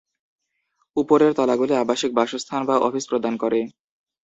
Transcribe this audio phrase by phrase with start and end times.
[0.97, 3.59] উপরের তলাগুলি আবাসিক বাসস্থান বা অফিস প্রদান করে।